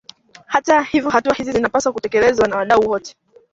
[0.47, 3.15] Hata hivyo hatua hizi zinapaswa kutekelezwa na wadau wote